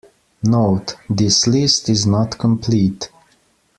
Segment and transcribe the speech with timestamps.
[0.41, 3.11] Note: This list is not complete.